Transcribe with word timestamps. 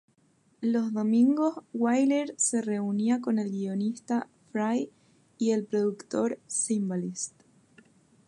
Los 0.61 0.93
domingos, 0.93 1.59
Wyler 1.73 2.33
se 2.35 2.63
reunía 2.63 3.21
con 3.21 3.37
el 3.37 3.51
guionista 3.51 4.27
Fry 4.51 4.89
y 5.37 5.51
el 5.51 5.63
productor 5.67 6.39
Zimbalist. 6.49 7.33